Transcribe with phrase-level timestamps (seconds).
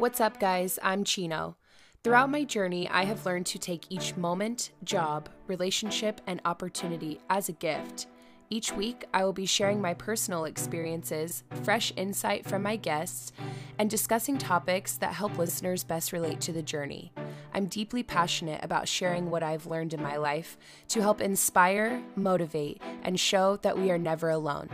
[0.00, 0.78] What's up, guys?
[0.82, 1.58] I'm Chino.
[2.02, 7.50] Throughout my journey, I have learned to take each moment, job, relationship, and opportunity as
[7.50, 8.06] a gift.
[8.48, 13.32] Each week, I will be sharing my personal experiences, fresh insight from my guests,
[13.78, 17.12] and discussing topics that help listeners best relate to the journey.
[17.52, 20.56] I'm deeply passionate about sharing what I've learned in my life
[20.88, 24.70] to help inspire, motivate, and show that we are never alone.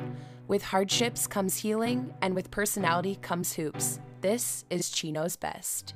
[0.48, 3.98] With hardships comes healing, and with personality comes hoops.
[4.20, 5.92] This is Chino's Best.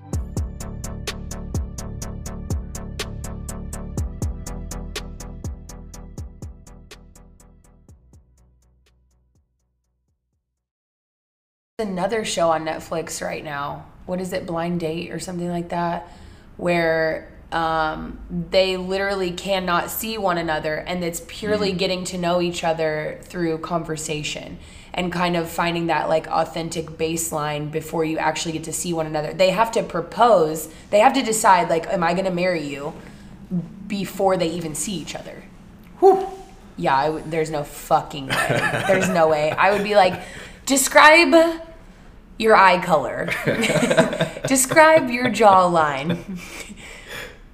[11.78, 13.86] Another show on Netflix right now.
[14.06, 16.10] What is it, Blind Date or something like that?
[16.56, 18.18] Where um,
[18.50, 23.58] they literally cannot see one another and it's purely getting to know each other through
[23.58, 24.58] conversation
[24.94, 29.06] and kind of finding that like authentic baseline before you actually get to see one
[29.06, 29.32] another.
[29.32, 32.92] They have to propose they have to decide like am i going to marry you
[33.86, 35.42] before they even see each other?
[35.98, 36.26] Whew.
[36.76, 38.82] yeah w- there's no fucking way.
[38.86, 39.50] There's no way.
[39.50, 40.22] I would be like
[40.66, 41.34] describe
[42.38, 43.28] your eye color.
[44.46, 46.16] Describe your jawline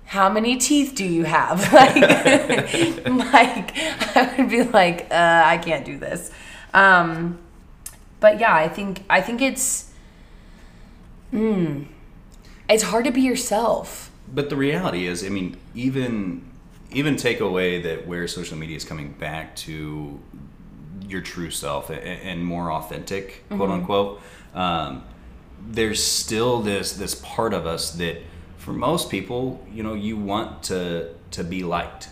[0.06, 1.72] how many teeth do you have?
[1.72, 1.96] Like,
[3.06, 3.76] like
[4.16, 6.30] I would be like, uh, I can't do this.
[6.72, 7.38] Um,
[8.20, 9.92] but yeah, I think I think it's,
[11.32, 11.86] mm,
[12.68, 14.10] it's hard to be yourself.
[14.32, 16.44] But the reality is, I mean, even
[16.90, 20.20] even take away that where social media is coming back to
[21.08, 23.72] your true self and, and more authentic, quote Mm-hmm.
[23.72, 24.20] unquote.
[24.54, 25.04] Um,
[25.68, 28.18] there's still this this part of us that,
[28.66, 32.08] for most people, you know, you want to to be liked.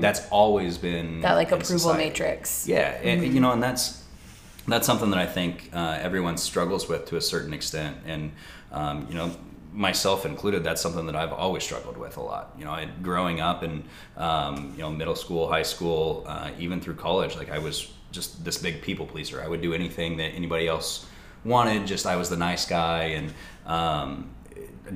[0.00, 1.20] That's always been Mm-hmm.
[1.20, 2.04] That like approval society.
[2.04, 2.66] matrix.
[2.66, 4.02] Yeah, and you know, and that's
[4.66, 8.32] that's something that I think uh, everyone struggles with to a certain extent, and
[8.72, 9.30] um, you know,
[9.72, 10.64] myself included.
[10.64, 12.52] That's something that I've always struggled with a lot.
[12.58, 13.84] You know, I, growing up and
[14.16, 18.44] um, you know, middle school, high school, uh, even through college, like I was just
[18.44, 19.40] this big people pleaser.
[19.40, 21.06] I would do anything that anybody else
[21.44, 21.86] wanted.
[21.86, 23.32] Just I was the nice guy, and
[23.66, 24.30] um,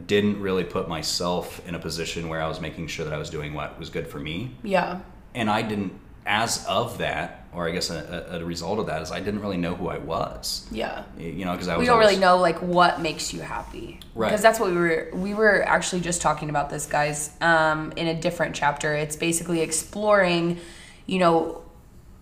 [0.07, 3.31] didn't really put myself in a position where I was making sure that I was
[3.31, 5.01] doing what was good for me Yeah.
[5.35, 5.93] and I didn't,
[6.27, 9.41] as of that, or I guess a, a, a result of that is I didn't
[9.41, 10.67] really know who I was.
[10.71, 11.05] Yeah.
[11.19, 11.81] You know, because I was.
[11.81, 14.29] we don't always- really know like what makes you happy Right.
[14.29, 18.07] because that's what we were we were actually just talking about this guys um, in
[18.09, 20.59] a different chapter it's basically exploring
[21.07, 21.63] you know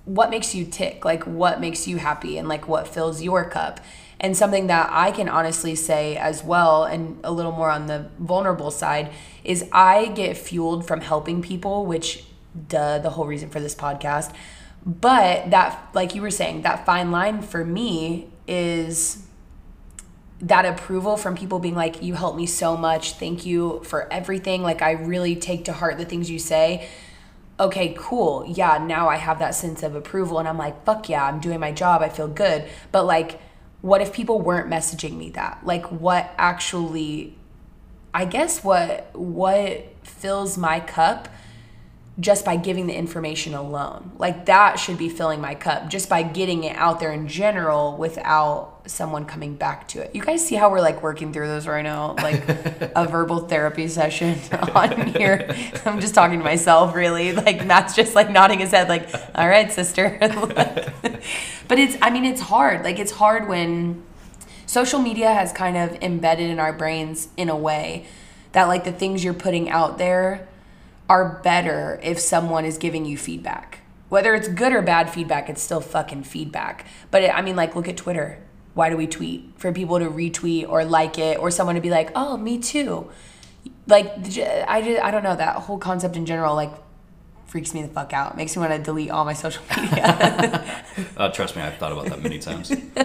[0.05, 3.81] what makes you tick like what makes you happy and like what fills your cup
[4.21, 8.09] and something that i can honestly say as well and a little more on the
[8.19, 9.11] vulnerable side
[9.43, 12.25] is i get fueled from helping people which
[12.69, 14.33] duh the whole reason for this podcast
[14.87, 19.25] but that like you were saying that fine line for me is
[20.41, 23.13] that approval from people being like, you helped me so much.
[23.15, 24.63] Thank you for everything.
[24.63, 26.89] Like, I really take to heart the things you say.
[27.59, 28.45] Okay, cool.
[28.47, 30.39] Yeah, now I have that sense of approval.
[30.39, 32.03] And I'm like, fuck yeah, I'm doing my job.
[32.03, 32.69] I feel good.
[32.93, 33.41] But, like,
[33.85, 35.61] what if people weren't messaging me that?
[35.63, 37.37] Like, what actually,
[38.15, 41.29] I guess, what, what fills my cup
[42.21, 44.13] just by giving the information alone.
[44.19, 47.97] Like that should be filling my cup just by getting it out there in general
[47.97, 50.15] without someone coming back to it.
[50.15, 52.15] You guys see how we're like working through those right now?
[52.15, 54.39] Like a verbal therapy session
[54.75, 55.57] on here.
[55.85, 57.33] I'm just talking to myself really.
[57.33, 60.19] Like Matt's just like nodding his head like, "All right, sister."
[61.67, 62.85] But it's I mean it's hard.
[62.85, 64.03] Like it's hard when
[64.67, 68.07] social media has kind of embedded in our brains in a way
[68.53, 70.47] that like the things you're putting out there
[71.09, 73.81] are better if someone is giving you feedback.
[74.09, 76.87] Whether it's good or bad feedback, it's still fucking feedback.
[77.11, 78.39] But it, I mean, like, look at Twitter.
[78.75, 79.53] Why do we tweet?
[79.57, 83.11] For people to retweet or like it, or someone to be like, oh, me too.
[83.87, 86.73] Like, I, just, I don't know, that whole concept in general, like,
[87.47, 88.37] freaks me the fuck out.
[88.37, 90.71] Makes me want to delete all my social media.
[91.17, 92.73] Uh, trust me, I've thought about that many times.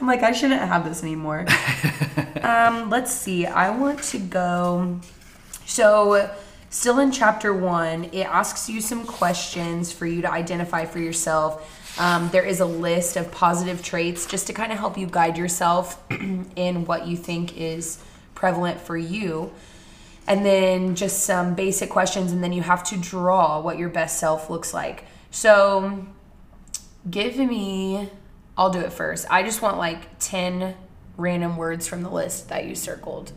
[0.00, 1.46] I'm like, I shouldn't have this anymore.
[2.42, 3.46] um, let's see.
[3.46, 5.00] I want to go.
[5.66, 6.30] So,
[6.74, 12.00] still in chapter one, it asks you some questions for you to identify for yourself.
[12.00, 15.38] Um, there is a list of positive traits just to kind of help you guide
[15.38, 18.02] yourself in what you think is
[18.34, 19.52] prevalent for you.
[20.26, 24.18] And then just some basic questions, and then you have to draw what your best
[24.18, 25.04] self looks like.
[25.30, 26.06] So,
[27.08, 28.08] give me
[28.56, 30.74] i'll do it first i just want like 10
[31.18, 33.32] random words from the list that you circled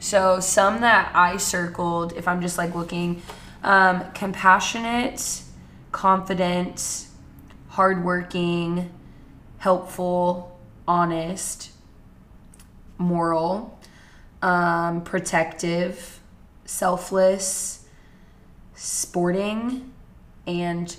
[0.00, 3.22] so some that i circled if i'm just like looking
[3.62, 5.42] um, compassionate
[5.92, 7.06] confident
[7.68, 8.90] hardworking
[9.58, 11.72] helpful honest
[13.02, 13.78] moral,
[14.40, 16.20] um, protective,
[16.64, 17.86] selfless,
[18.74, 19.92] sporting,
[20.46, 20.96] and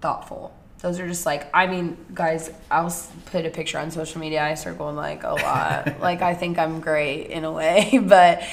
[0.00, 0.55] thoughtful.
[0.86, 2.94] Those are just like, I mean, guys, I'll
[3.24, 4.44] put a picture on social media.
[4.44, 6.00] I circle them like a lot.
[6.00, 8.44] like, I think I'm great in a way, but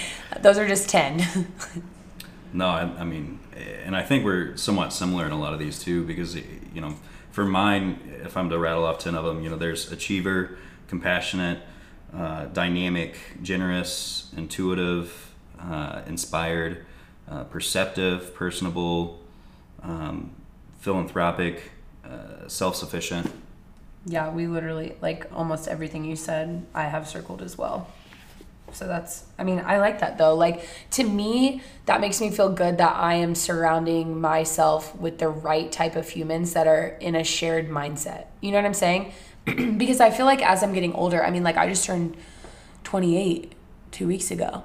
[0.41, 1.47] those are just 10.
[2.55, 3.39] No, I, I mean,
[3.83, 6.95] and I think we're somewhat similar in a lot of these too, because you know,
[7.31, 11.61] for mine, if I'm to rattle off ten of them, you know, there's achiever, compassionate,
[12.15, 16.85] uh, dynamic, generous, intuitive, uh, inspired,
[17.27, 19.19] uh, perceptive, personable,
[19.81, 20.29] um,
[20.79, 21.71] philanthropic,
[22.13, 23.31] uh, self-sufficient.
[24.05, 27.87] yeah, we literally, like, almost everything you said, I have circled as well.
[28.73, 30.35] So that's, I mean, I like that though.
[30.35, 35.29] Like, to me, that makes me feel good that I am surrounding myself with the
[35.29, 38.25] right type of humans that are in a shared mindset.
[38.41, 39.13] You know what I'm saying?
[39.77, 42.17] because I feel like as I'm getting older, I mean, like, I just turned
[42.83, 43.53] 28
[43.91, 44.63] two weeks ago.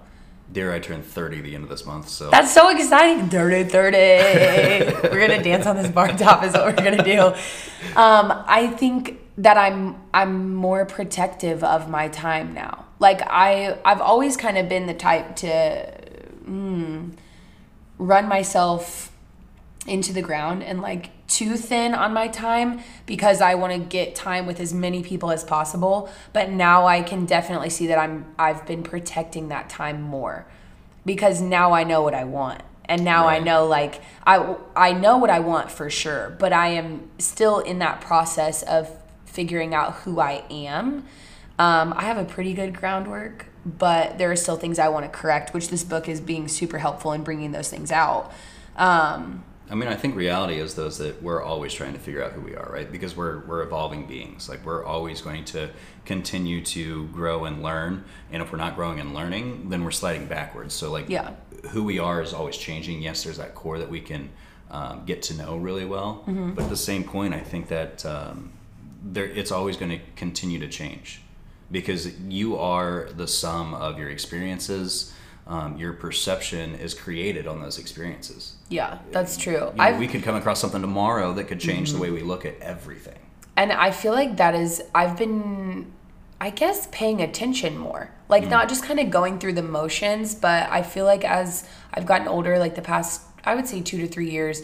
[0.50, 2.08] Dare I turn 30 the end of this month?
[2.08, 3.28] So That's so exciting.
[3.28, 3.96] 30 30.
[5.08, 7.20] we're going to dance on this bar top is what we're going to do.
[7.98, 12.86] Um, I think that I'm I'm more protective of my time now.
[12.98, 15.92] Like I I've always kind of been the type to
[16.44, 17.12] mm,
[17.98, 19.07] run myself
[19.86, 24.14] into the ground and like too thin on my time because I want to get
[24.14, 26.10] time with as many people as possible.
[26.32, 30.46] But now I can definitely see that I'm I've been protecting that time more
[31.04, 32.62] because now I know what I want.
[32.86, 36.68] And now I know like I I know what I want for sure, but I
[36.68, 38.90] am still in that process of
[39.26, 41.04] figuring out who I am.
[41.58, 45.10] Um, I have a pretty good groundwork, but there are still things I want to
[45.10, 48.32] correct, which this book is being super helpful in bringing those things out.
[48.76, 52.32] Um, I mean, I think reality is those that we're always trying to figure out
[52.32, 52.90] who we are, right?
[52.90, 54.48] Because we're we're evolving beings.
[54.48, 55.70] Like we're always going to
[56.06, 58.04] continue to grow and learn.
[58.32, 60.74] And if we're not growing and learning, then we're sliding backwards.
[60.74, 61.32] So like, Yeah.
[61.70, 63.02] who we are is always changing.
[63.02, 64.30] Yes, there's that core that we can
[64.70, 66.24] um, get to know really well.
[66.26, 66.52] Mm-hmm.
[66.52, 68.52] But at the same point, I think that um,
[69.02, 71.20] there it's always going to continue to change
[71.70, 75.12] because you are the sum of your experiences.
[75.48, 78.56] Um, your perception is created on those experiences.
[78.68, 79.72] yeah, that's true.
[79.76, 82.44] You know, we could come across something tomorrow that could change the way we look
[82.44, 83.18] at everything.
[83.56, 85.90] and I feel like that is, I've been,
[86.38, 88.10] I guess, paying attention more.
[88.28, 92.04] Like, not just kind of going through the motions, but I feel like as I've
[92.04, 94.62] gotten older, like the past, I would say two to three years,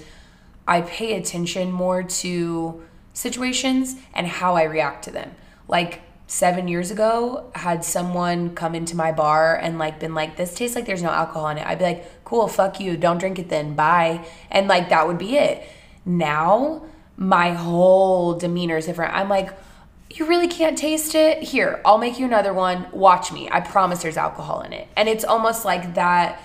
[0.68, 2.84] I pay attention more to
[3.14, 5.34] situations and how I react to them.
[5.66, 6.02] Like,
[6.34, 10.74] seven years ago, had someone come into my bar and like been like, this tastes
[10.74, 11.64] like there's no alcohol in it.
[11.64, 14.26] I'd be like, cool, fuck you, don't drink it then, bye.
[14.50, 15.62] And like, that would be it.
[16.04, 16.86] Now,
[17.16, 19.14] my whole demeanor is different.
[19.14, 19.56] I'm like,
[20.10, 21.40] you really can't taste it?
[21.40, 22.88] Here, I'll make you another one.
[22.90, 23.48] Watch me.
[23.48, 24.88] I promise there's alcohol in it.
[24.96, 26.42] And it's almost like that,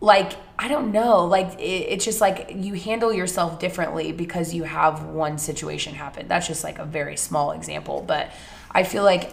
[0.00, 1.24] like, I don't know.
[1.24, 6.28] Like, it, it's just like you handle yourself differently because you have one situation happen.
[6.28, 8.04] That's just like a very small example.
[8.06, 8.30] But
[8.70, 9.32] I feel like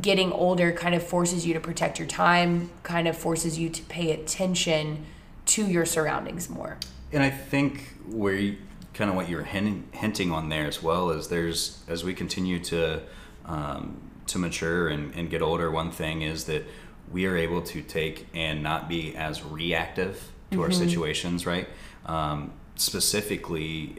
[0.00, 3.82] getting older kind of forces you to protect your time, kind of forces you to
[3.84, 5.04] pay attention
[5.46, 6.76] to your surroundings more.
[7.12, 8.56] And I think where you,
[8.94, 12.58] kind of what you're hin- hinting on there as well is there's as we continue
[12.64, 13.02] to
[13.44, 15.70] um, to mature and, and get older.
[15.70, 16.64] One thing is that
[17.12, 21.68] we are able to take and not be as reactive to our situations, right?
[22.06, 23.96] Um, specifically,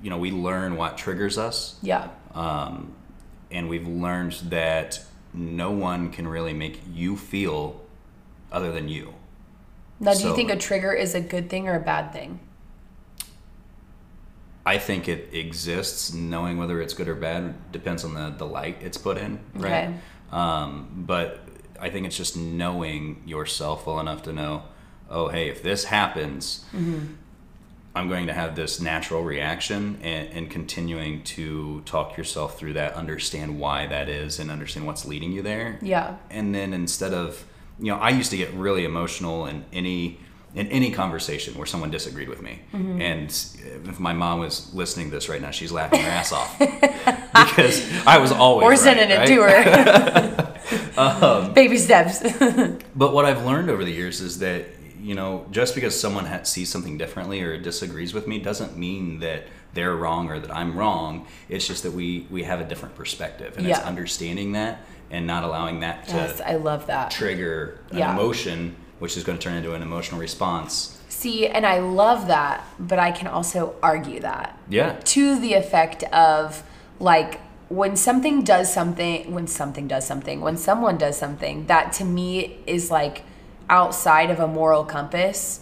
[0.00, 1.78] you know, we learn what triggers us.
[1.82, 2.08] Yeah.
[2.34, 2.94] um,
[3.50, 5.00] and we've learned that
[5.32, 7.80] no one can really make you feel
[8.50, 9.14] other than you.
[10.00, 12.40] Now, do you think a trigger is a good thing or a bad thing?
[14.64, 16.12] I think it exists.
[16.12, 19.88] Knowing whether it's good or bad depends on the, the light it's put in, right?
[19.88, 19.94] Okay.
[20.30, 21.40] Um, but
[21.80, 24.64] I think it's just knowing yourself well enough to know,
[25.10, 26.64] oh, hey, if this happens,
[27.98, 32.94] I'm going to have this natural reaction and, and continuing to talk yourself through that,
[32.94, 35.78] understand why that is, and understand what's leading you there.
[35.82, 36.16] Yeah.
[36.30, 37.44] And then instead of,
[37.80, 40.20] you know, I used to get really emotional in any
[40.54, 42.60] in any conversation where someone disagreed with me.
[42.72, 43.02] Mm-hmm.
[43.02, 43.28] And
[43.86, 48.06] if my mom was listening to this right now, she's laughing her ass off because
[48.06, 49.28] I was always right, sending it right?
[49.28, 49.42] to
[50.96, 51.52] her.
[51.54, 52.22] Baby steps.
[52.96, 54.66] But what I've learned over the years is that
[55.00, 59.20] you know just because someone ha- sees something differently or disagrees with me doesn't mean
[59.20, 61.26] that they're wrong or that I'm wrong.
[61.48, 65.42] It's just that we we have a different perspective, and it's understanding that and not
[65.44, 67.10] allowing that to yes, I love that.
[67.10, 68.12] trigger an Yeah.
[68.12, 70.98] emotion, which is going to turn into an emotional response.
[71.08, 74.96] See, and I love that, but I can also argue that Yeah.
[75.04, 76.62] to the effect of
[77.00, 82.04] like when something does something, when something does something, when someone does something that to
[82.04, 83.22] me is like
[83.68, 85.60] outside of a moral compass,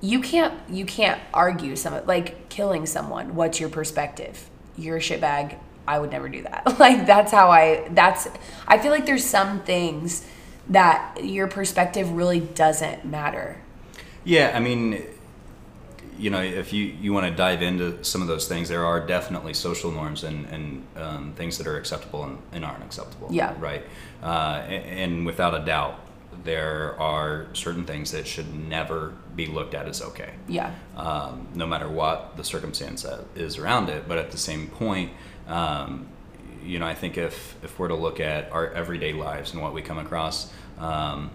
[0.00, 3.34] you can't you can't argue some like killing someone.
[3.34, 4.48] What's your perspective?
[4.76, 5.58] You're a shitbag.
[5.86, 6.78] I would never do that.
[6.78, 8.28] like that's how I that's
[8.66, 10.26] I feel like there's some things
[10.68, 13.60] that your perspective really doesn't matter.
[14.24, 15.02] Yeah, I mean,
[16.18, 19.04] you know, if you, you want to dive into some of those things, there are
[19.04, 23.28] definitely social norms and, and um, things that are acceptable and, and aren't acceptable.
[23.30, 23.54] Yeah.
[23.58, 23.82] Right.
[24.22, 26.00] Uh, and, and without a doubt,
[26.42, 30.34] there are certain things that should never be looked at as okay.
[30.48, 30.74] Yeah.
[30.96, 34.08] Um, no matter what the circumstance is around it.
[34.08, 35.12] But at the same point,
[35.46, 36.08] um,
[36.64, 39.74] you know, I think if, if we're to look at our everyday lives and what
[39.74, 41.30] we come across, um,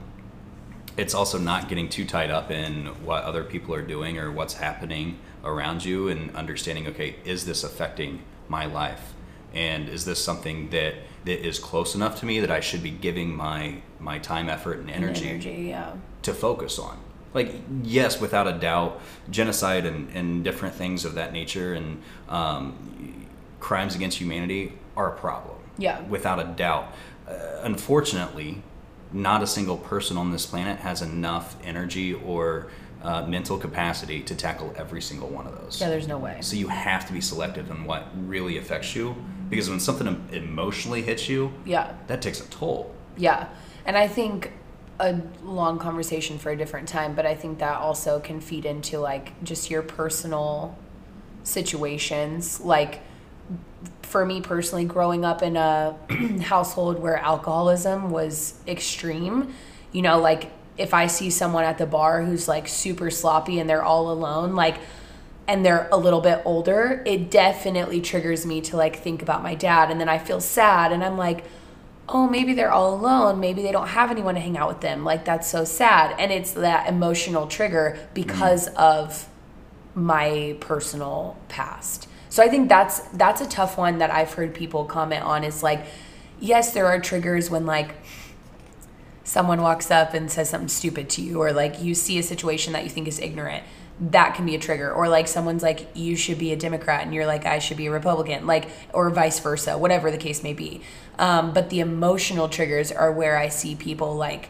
[0.98, 4.56] it's also not getting too tied up in what other people are doing or what's
[4.56, 9.14] happening around you and understanding okay is this affecting my life
[9.54, 10.96] and is this something that
[11.30, 14.80] that is close enough to me that I should be giving my my time effort
[14.80, 15.94] and energy, and energy yeah.
[16.24, 16.98] to focus on
[17.36, 23.28] like yes without a doubt genocide and, and different things of that nature and um,
[23.60, 26.96] crimes against humanity are a problem yeah without a doubt
[27.28, 28.64] uh, unfortunately
[29.14, 32.72] not a single person on this planet has enough energy or
[33.04, 35.80] uh, mental capacity to tackle every single one of those.
[35.80, 36.38] Yeah, there's no way.
[36.42, 39.16] So you have to be selective in what really affects you
[39.50, 42.94] because when something emotionally hits you, yeah, that takes a toll.
[43.18, 43.50] Yeah,
[43.86, 44.52] and I think
[45.00, 49.00] a long conversation for a different time, but I think that also can feed into
[49.00, 50.78] like just your personal
[51.44, 53.02] situations, like
[54.02, 55.96] for me personally, growing up in a
[56.42, 59.54] household where alcoholism was extreme,
[59.92, 63.70] you know, like if I see someone at the bar who's like super sloppy and
[63.70, 64.78] they're all alone, like,
[65.50, 69.56] and they're a little bit older, it definitely triggers me to like think about my
[69.56, 69.90] dad.
[69.90, 71.44] And then I feel sad and I'm like,
[72.08, 73.40] oh, maybe they're all alone.
[73.40, 75.04] Maybe they don't have anyone to hang out with them.
[75.04, 76.16] Like, that's so sad.
[76.20, 78.76] And it's that emotional trigger because mm.
[78.76, 79.28] of
[79.96, 82.08] my personal past.
[82.30, 85.64] So I think that's that's a tough one that I've heard people comment on is
[85.64, 85.84] like
[86.40, 87.96] yes, there are triggers when like
[89.24, 92.74] someone walks up and says something stupid to you or like you see a situation
[92.74, 93.64] that you think is ignorant
[94.00, 94.92] that can be a trigger.
[94.92, 97.88] Or like someone's like you should be a democrat and you're like i should be
[97.88, 100.82] a republican like or vice versa whatever the case may be.
[101.18, 104.50] Um, but the emotional triggers are where i see people like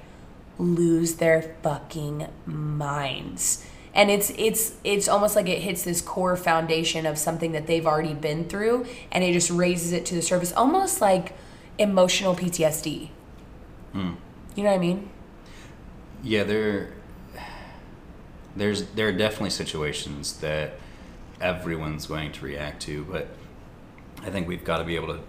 [0.60, 3.66] lose their fucking minds.
[3.94, 7.86] And it's it's it's almost like it hits this core foundation of something that they've
[7.86, 11.34] already been through and it just raises it to the surface almost like
[11.80, 13.10] emotional ptsd
[13.96, 14.16] mm.
[14.56, 15.10] you know what i mean?
[16.22, 16.94] Yeah there
[18.60, 20.74] there's there are definitely situations that
[21.42, 23.28] everyone's going to react to but
[24.24, 25.20] i think we've got to be able to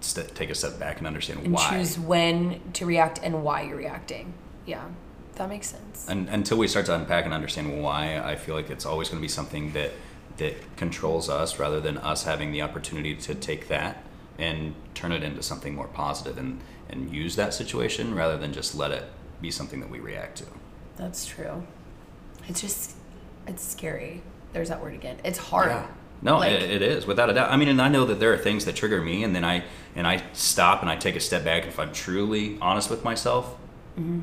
[0.00, 3.62] st- take a step back and understand and why choose when to react and why
[3.62, 4.32] you're reacting
[4.66, 4.86] yeah
[5.38, 6.06] that makes sense.
[6.08, 9.20] And until we start to unpack and understand why, I feel like it's always going
[9.20, 9.92] to be something that
[10.36, 14.04] that controls us rather than us having the opportunity to take that
[14.38, 18.74] and turn it into something more positive and and use that situation rather than just
[18.74, 19.04] let it
[19.40, 20.44] be something that we react to.
[20.96, 21.64] That's true.
[22.48, 22.96] It's just
[23.46, 24.22] it's scary.
[24.52, 25.18] There's that word again.
[25.24, 25.70] It's hard.
[25.70, 25.86] Yeah.
[26.20, 27.50] No, like, it, it is without a doubt.
[27.50, 29.64] I mean, and I know that there are things that trigger me, and then I
[29.94, 31.66] and I stop and I take a step back.
[31.66, 33.54] If I'm truly honest with myself,
[33.96, 34.20] mm-hmm.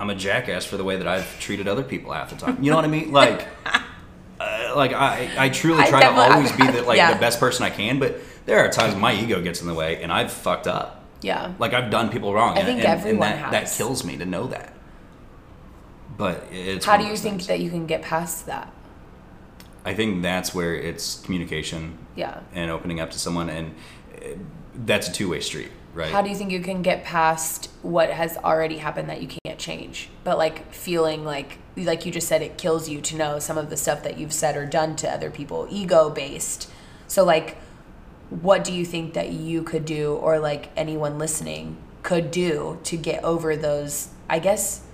[0.00, 2.62] I'm a jackass for the way that I've treated other people half the time.
[2.62, 3.12] You know what I mean?
[3.12, 3.46] Like,
[4.40, 7.14] uh, like I, I truly try to always be the like yeah.
[7.14, 10.02] the best person I can, but there are times my ego gets in the way
[10.02, 11.04] and I've fucked up.
[11.20, 11.52] Yeah.
[11.58, 12.56] Like I've done people wrong.
[12.56, 13.70] I think and, everyone and that, has.
[13.70, 14.72] that kills me to know that.
[16.18, 16.84] But it's.
[16.84, 18.70] How do you think that you can get past that?
[19.84, 21.96] I think that's where it's communication.
[22.14, 22.40] Yeah.
[22.52, 23.74] And opening up to someone, and
[24.14, 24.30] uh,
[24.74, 25.70] that's a two way street.
[25.94, 26.10] Right.
[26.12, 29.58] How do you think you can get past what has already happened that you can't
[29.58, 30.10] change?
[30.22, 33.70] But like feeling like like you just said it kills you to know some of
[33.70, 36.70] the stuff that you've said or done to other people, ego based.
[37.06, 37.56] So like
[38.30, 42.96] what do you think that you could do or like anyone listening could do to
[42.96, 44.84] get over those I guess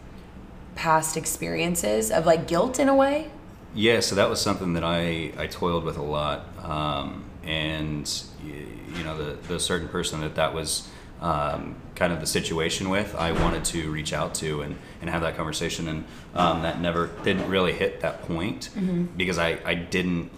[0.75, 3.31] past experiences of like guilt in a way?
[3.75, 6.47] Yeah, so that was something that I I toiled with a lot.
[6.63, 8.11] Um, and
[8.43, 10.89] you know the the certain person that that was
[11.21, 15.23] um, kind of the situation with, I wanted to reach out to and, and have
[15.23, 16.05] that conversation, and
[16.35, 19.05] um, that never didn't really hit that point mm-hmm.
[19.17, 20.31] because I I didn't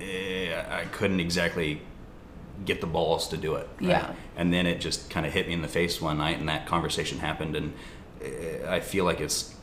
[0.00, 1.80] eh, I couldn't exactly
[2.64, 3.68] get the balls to do it.
[3.80, 3.90] Right?
[3.90, 4.12] Yeah.
[4.36, 6.66] And then it just kind of hit me in the face one night, and that
[6.66, 7.72] conversation happened, and
[8.22, 9.54] eh, I feel like it's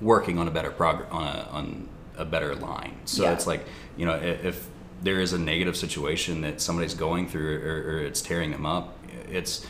[0.00, 2.96] working on a better prog on a on a better line.
[3.04, 3.32] So yeah.
[3.32, 3.64] it's like
[3.96, 4.68] you know if
[5.02, 8.96] there is a negative situation that somebody's going through or, or it's tearing them up,
[9.30, 9.66] it's,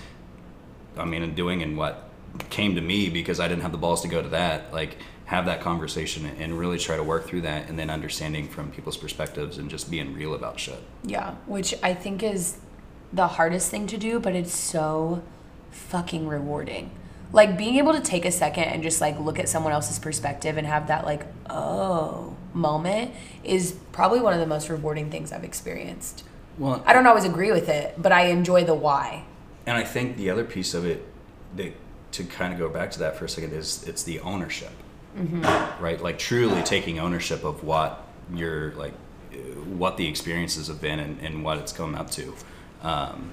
[0.96, 2.10] I mean, and doing and what
[2.50, 5.46] came to me because I didn't have the balls to go to that, like have
[5.46, 9.58] that conversation and really try to work through that and then understanding from people's perspectives
[9.58, 10.80] and just being real about shit.
[11.02, 12.58] Yeah, which I think is
[13.12, 15.22] the hardest thing to do, but it's so
[15.70, 16.90] fucking rewarding.
[17.36, 20.56] Like being able to take a second and just like look at someone else's perspective
[20.56, 23.12] and have that like, oh, moment
[23.44, 26.24] is probably one of the most rewarding things I've experienced.
[26.58, 29.24] Well, I don't always agree with it, but I enjoy the why.
[29.66, 31.04] And I think the other piece of it,
[31.56, 31.74] that,
[32.12, 34.72] to kind of go back to that for a second, is it's the ownership,
[35.14, 35.42] mm-hmm.
[35.84, 36.00] right?
[36.00, 38.02] Like truly taking ownership of what
[38.32, 38.94] you're like,
[39.66, 42.34] what the experiences have been and, and what it's come up to.
[42.80, 43.32] Um,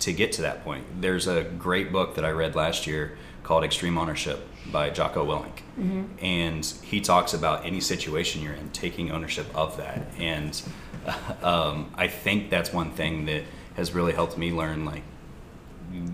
[0.00, 3.62] to get to that point, there's a great book that I read last year called
[3.62, 5.60] Extreme Ownership by Jocko Willink.
[5.78, 6.24] Mm-hmm.
[6.24, 10.02] And he talks about any situation you're in, taking ownership of that.
[10.18, 10.60] And
[11.42, 13.44] um, I think that's one thing that
[13.76, 15.02] has really helped me learn like,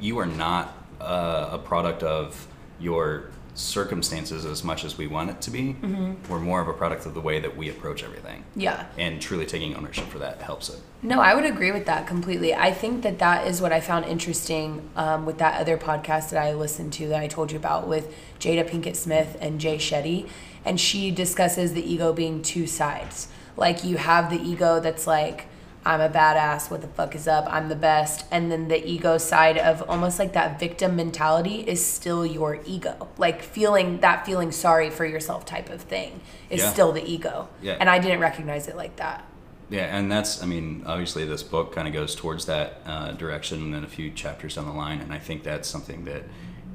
[0.01, 2.47] you are not uh, a product of
[2.79, 5.77] your circumstances as much as we want it to be.
[5.81, 6.33] Mm-hmm.
[6.33, 8.45] We're more of a product of the way that we approach everything.
[8.57, 8.87] Yeah.
[8.99, 10.81] And truly taking ownership for that helps it.
[11.03, 12.55] No, I would agree with that completely.
[12.55, 16.43] I think that that is what I found interesting um, with that other podcast that
[16.43, 20.29] I listened to that I told you about with Jada Pinkett Smith and Jay Shetty.
[20.65, 23.29] And she discusses the ego being two sides.
[23.57, 25.47] Like you have the ego that's like,
[25.85, 28.27] I'm a badass, what the fuck is up, I'm the best.
[28.31, 33.09] And then the ego side of almost like that victim mentality is still your ego.
[33.17, 36.21] Like feeling that feeling sorry for yourself type of thing
[36.51, 36.71] is Yeah.
[36.73, 37.49] still the ego.
[37.63, 37.77] Yeah.
[37.81, 39.25] And I didn't recognize it like that.
[39.71, 43.63] Yeah, and that's, I mean, obviously this book kind of goes towards that uh, direction
[43.63, 45.01] and then a few chapters down the line.
[45.01, 46.25] And I think that's something that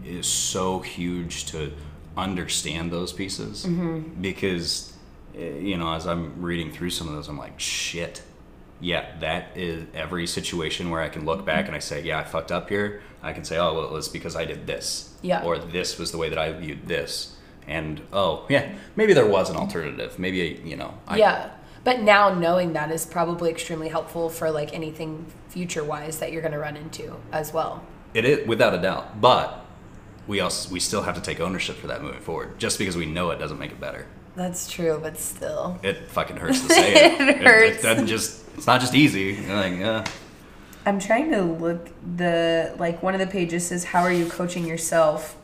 [0.06, 1.74] is so huge to
[2.18, 3.66] understand those pieces
[4.22, 4.94] because,
[5.38, 8.22] eh, you know, as I'm reading through some of those, I'm like, shit.
[8.82, 12.24] Yeah, that is every situation where I can look back and I say, yeah, I
[12.24, 13.02] fucked up here.
[13.24, 15.14] I can say, oh, well, it was because I did this.
[15.22, 15.44] Yeah.
[15.44, 17.36] Or this was the way that I viewed this.
[17.68, 20.20] And, oh, yeah, maybe there was an alternative.
[20.20, 21.52] Maybe, you know, I, yeah.
[21.84, 26.42] But now knowing that is probably extremely helpful for like anything future wise that you're
[26.42, 27.84] going to run into as well.
[28.14, 29.66] It is without a doubt, but
[30.28, 32.58] we also we still have to take ownership for that moving forward.
[32.58, 34.08] Just because we know it doesn't make it better.
[34.36, 35.80] That's true, but still.
[35.82, 37.22] It fucking hurts to say it.
[37.22, 37.80] It hurts.
[37.80, 38.44] It, doesn't just.
[38.56, 39.38] It's not just easy.
[39.46, 40.06] You're like, yeah.
[40.86, 44.68] I'm trying to look the like one of the pages says how are you coaching
[44.68, 45.36] yourself?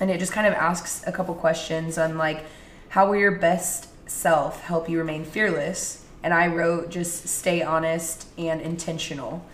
[0.00, 2.44] And it just kind of asks a couple questions on like
[2.90, 6.04] how will your best self help you remain fearless?
[6.22, 9.44] And I wrote just stay honest and intentional.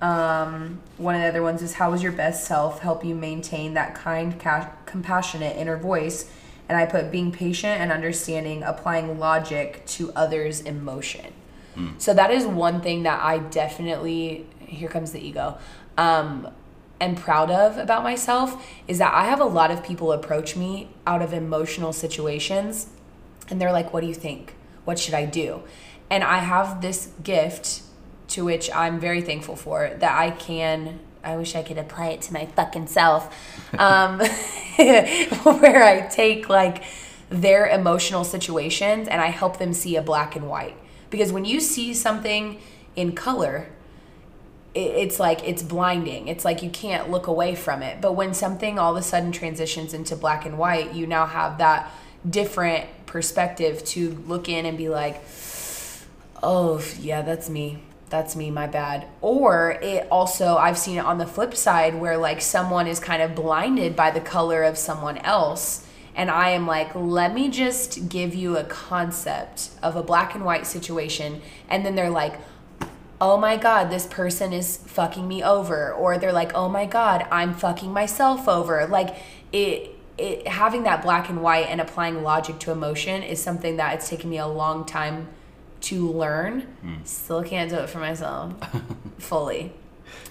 [0.00, 3.74] Um, one of the other ones is how does your best self help you maintain
[3.74, 6.30] that kind, ca- compassionate inner voice?
[6.70, 11.32] And I put being patient and understanding, applying logic to others' emotion.
[11.98, 15.58] So that is one thing that I definitely here comes the ego.
[15.98, 16.48] Um
[17.00, 18.48] am proud of about myself
[18.86, 22.88] is that I have a lot of people approach me out of emotional situations
[23.48, 24.54] and they're like, "What do you think?
[24.84, 25.62] What should I do?"
[26.10, 27.82] And I have this gift
[28.28, 32.22] to which I'm very thankful for that I can I wish I could apply it
[32.22, 33.34] to my fucking self.
[33.78, 34.20] Um,
[34.78, 36.82] where I take like
[37.28, 40.76] their emotional situations and I help them see a black and white.
[41.10, 42.58] Because when you see something
[42.96, 43.68] in color,
[44.74, 46.28] it's like it's blinding.
[46.28, 48.00] It's like you can't look away from it.
[48.00, 51.58] But when something all of a sudden transitions into black and white, you now have
[51.58, 51.90] that
[52.28, 55.22] different perspective to look in and be like,
[56.42, 57.82] oh, yeah, that's me.
[58.10, 59.06] That's me, my bad.
[59.20, 63.22] Or it also, I've seen it on the flip side where like someone is kind
[63.22, 65.86] of blinded by the color of someone else.
[66.16, 70.44] And I am like, let me just give you a concept of a black and
[70.44, 71.40] white situation.
[71.68, 72.40] And then they're like,
[73.20, 77.26] oh my god this person is fucking me over or they're like oh my god
[77.30, 79.14] i'm fucking myself over like
[79.52, 83.94] it it having that black and white and applying logic to emotion is something that
[83.94, 85.28] it's taken me a long time
[85.80, 86.66] to learn
[87.04, 88.52] still can't do it for myself
[89.18, 89.72] fully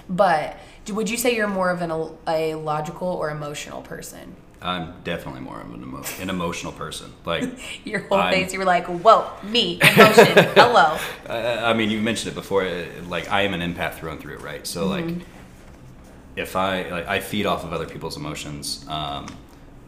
[0.10, 1.92] but do- would you say you're more of an,
[2.28, 7.14] a logical or emotional person I'm definitely more of an, emo- an emotional person.
[7.24, 7.46] Like,
[7.86, 10.98] your whole I'm- face you were like whoa me emotion hello
[11.30, 12.70] I, I mean, you mentioned it before.
[13.08, 14.68] Like, I am an empath thrown through and through, right?
[14.68, 15.06] So, like,
[16.36, 19.28] if I like, I feed off of other people's emotions, um,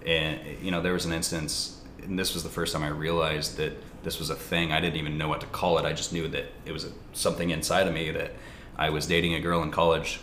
[0.06, 3.58] and you know, there was an instance, and this was the first time I realized
[3.58, 4.72] that this was a thing.
[4.72, 5.86] I didn't even know what to call it.
[5.86, 8.34] I just knew that it was a, something inside of me that
[8.78, 10.20] I was dating a girl in college,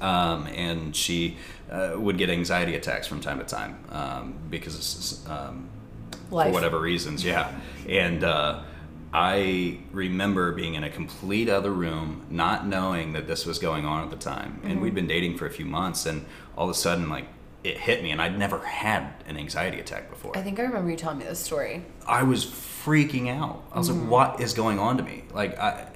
[0.00, 1.36] um, and she
[1.70, 5.68] uh, would get anxiety attacks from time to time um, because um,
[6.28, 7.58] for whatever reasons, yeah.
[7.88, 8.62] And uh,
[9.12, 14.04] I remember being in a complete other room, not knowing that this was going on
[14.04, 14.60] at the time.
[14.62, 17.26] And we'd been dating for a few months, and all of a sudden, like,
[17.66, 20.36] it hit me, and I'd never had an anxiety attack before.
[20.36, 21.84] I think I remember you telling me this story.
[22.06, 23.64] I was freaking out.
[23.72, 25.88] I was like, "What is going on to me?" Like I,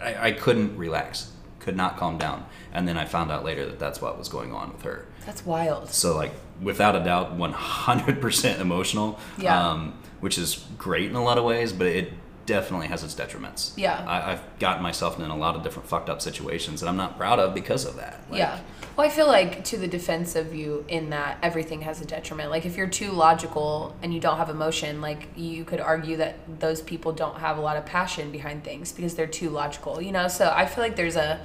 [0.00, 2.44] I, I couldn't relax, could not calm down.
[2.72, 5.06] And then I found out later that that's what was going on with her.
[5.24, 5.90] That's wild.
[5.90, 9.18] So like, without a doubt, one hundred percent emotional.
[9.38, 9.70] Yeah.
[9.70, 12.12] Um, which is great in a lot of ways, but it
[12.48, 13.72] definitely has its detriments.
[13.76, 14.02] Yeah.
[14.08, 17.18] I, I've gotten myself in a lot of different fucked up situations that I'm not
[17.18, 18.18] proud of because of that.
[18.30, 18.60] Like, yeah.
[18.96, 22.50] Well, I feel like to the defense of you in that everything has a detriment.
[22.50, 26.38] Like if you're too logical and you don't have emotion, like you could argue that
[26.58, 30.10] those people don't have a lot of passion behind things because they're too logical, you
[30.10, 30.26] know?
[30.26, 31.40] So I feel like there's a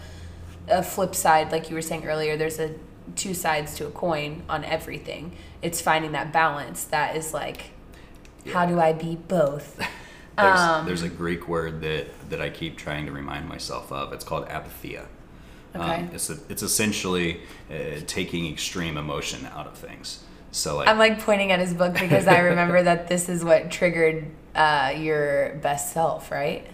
[0.70, 2.74] a flip side like you were saying earlier, there's a
[3.18, 5.36] two sides to a coin on everything.
[5.62, 7.72] It's finding that balance that is like
[8.54, 9.86] how do I be both?
[10.38, 14.14] There's, Um, there's a Greek word that, that I keep trying to remind myself of.
[14.14, 15.06] It's called apatheia.
[15.76, 15.84] Okay.
[15.84, 20.24] Um, it's, a, it's essentially uh, taking extreme emotion out of things.
[20.52, 23.72] So like, I'm like pointing at his book because I remember that this is what
[23.72, 26.68] triggered uh, your best self, right?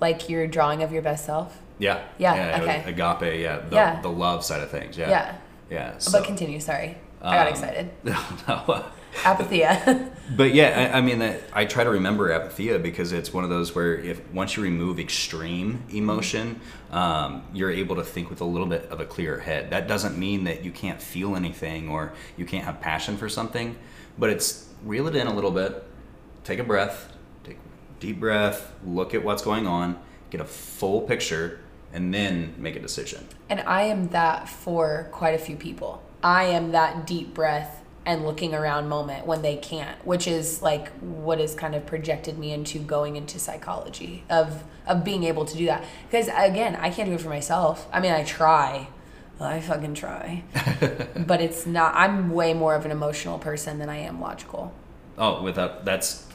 [0.00, 1.60] Like your drawing of your best self.
[1.78, 2.84] yeah, Yeah, was okay.
[2.86, 4.00] Agape, yeah, the, Yeah.
[4.00, 5.36] the love side of things, yeah, Yeah.
[5.70, 5.98] yeah.
[6.12, 6.60] but continue.
[6.60, 7.90] Sorry, I got um, excited.
[8.04, 8.84] no,
[9.16, 10.10] Apatheia.
[10.36, 13.50] But yeah, I, I mean that I try to remember apatheia because it's one of
[13.50, 16.60] those where if once you remove extreme emotion,
[16.92, 19.70] um, you're able to think with a little bit of a clearer head.
[19.70, 23.76] That doesn't mean that you can't feel anything or you can't have passion for something,
[24.18, 25.82] but it's reel it in a little bit,
[26.44, 29.98] take a breath, take a deep breath, look at what's going on,
[30.30, 31.58] get a full picture,
[31.92, 33.26] and then make a decision.
[33.48, 36.04] and I am that for quite a few people.
[36.22, 37.79] I am that deep breath
[38.10, 42.36] and looking around moment when they can't, which is like what has kind of projected
[42.36, 45.84] me into going into psychology of of being able to do that.
[46.10, 47.88] Because again, I can't do it for myself.
[47.92, 48.88] I mean, I try.
[49.40, 50.42] I fucking try.
[51.16, 54.74] but it's not I'm way more of an emotional person than I am logical.
[55.16, 56.26] Oh, without that's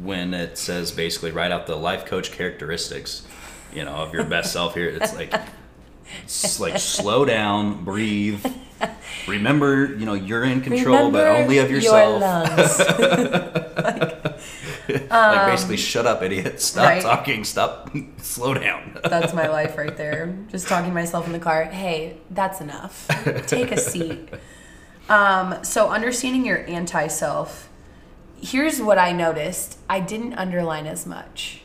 [0.00, 3.26] when it says basically write out the life coach characteristics,
[3.72, 4.88] you know, of your best self here.
[4.88, 5.34] It's like
[6.22, 8.46] it's like slow down, breathe.
[9.28, 12.20] Remember, you know, you're in control, but only of your yourself.
[12.20, 12.78] lungs.
[15.10, 16.60] like basically, shut up, idiot.
[16.60, 17.02] Stop Um, right.
[17.02, 17.44] talking.
[17.44, 17.90] Stop.
[18.18, 18.98] Slow down.
[19.04, 20.36] That's my life right there.
[20.50, 21.64] Just talking to myself in the car.
[21.64, 23.06] Hey, that's enough.
[23.46, 24.28] Take a seat.
[25.08, 27.68] Um, so understanding your anti-self.
[28.40, 29.78] Here's what I noticed.
[29.88, 31.62] I didn't underline as much.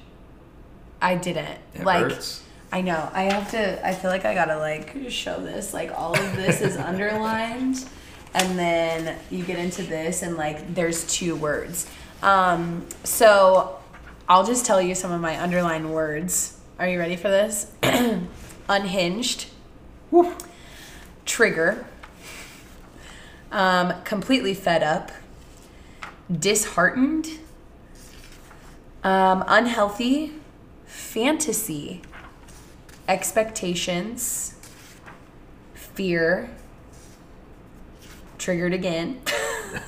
[1.01, 1.59] I didn't.
[1.73, 2.43] It like hurts.
[2.71, 3.09] I know.
[3.13, 5.73] I have to I feel like I gotta like show this.
[5.73, 7.85] Like all of this is underlined.
[8.33, 11.89] And then you get into this and like there's two words.
[12.21, 13.79] Um, so
[14.27, 16.59] I'll just tell you some of my underlined words.
[16.77, 17.71] Are you ready for this?
[18.69, 19.47] Unhinged.
[21.25, 21.87] Trigger.
[23.51, 25.11] Um, completely fed up.
[26.31, 27.39] Disheartened.
[29.03, 30.33] Um, unhealthy.
[30.85, 32.01] Fantasy.
[33.09, 34.53] Expectations.
[35.73, 36.51] Fear.
[38.37, 39.19] Triggered again.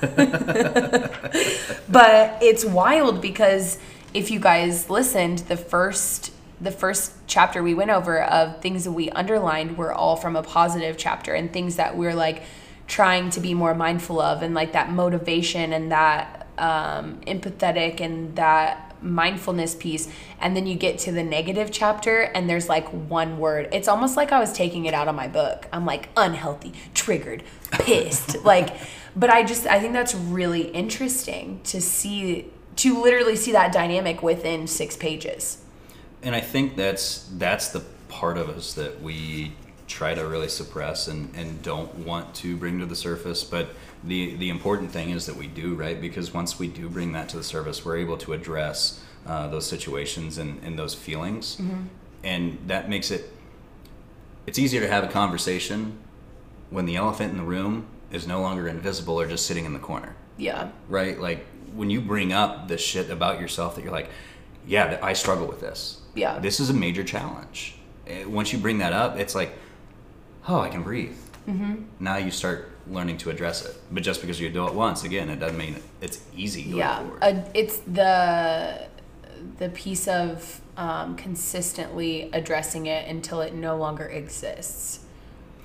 [1.88, 3.78] but it's wild because
[4.12, 8.92] if you guys listened the first the first chapter we went over of things that
[8.92, 12.44] we underlined were all from a positive chapter and things that we're like
[12.86, 18.36] trying to be more mindful of and like that motivation and that um, empathetic and
[18.36, 20.08] that mindfulness piece
[20.40, 23.68] and then you get to the negative chapter and there's like one word.
[23.72, 25.66] It's almost like i was taking it out of my book.
[25.72, 28.36] I'm like unhealthy triggered pissed.
[28.44, 28.76] Like
[29.14, 34.22] but i just i think that's really interesting to see to literally see that dynamic
[34.22, 35.58] within six pages.
[36.22, 39.52] And I think that's that's the part of us that we
[39.88, 43.44] try to really suppress and, and don't want to bring to the surface.
[43.44, 43.70] But
[44.04, 47.28] the the important thing is that we do right because once we do bring that
[47.30, 51.60] to the service, we're able to address uh, those situations and, and those feelings,
[52.24, 53.30] and that makes it
[54.46, 55.98] it's easier to have a conversation
[56.70, 59.78] when the elephant in the room is no longer invisible or just sitting in the
[59.78, 61.20] corner yeah right?
[61.20, 64.10] Like when you bring up the shit about yourself that you're like,
[64.66, 66.00] yeah, I struggle with this.
[66.14, 66.38] Yeah.
[66.38, 67.76] This is a major challenge.
[68.06, 69.52] Eh, Once you bring that up, it's like,
[70.48, 71.16] oh, I can breathe.
[71.48, 71.82] Mm-hmm.
[72.00, 73.76] Now you start learning to address it.
[73.90, 76.98] But just because you do it once, again, it doesn't mean it's easy going yeah
[76.98, 77.18] forward.
[77.22, 78.88] uh, it's the
[79.58, 85.00] the piece of um, consistently addressing it until it no longer exists